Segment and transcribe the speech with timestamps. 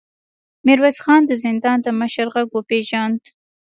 [0.65, 3.21] ميرويس خان د زندان د مشر غږ وپېژاند.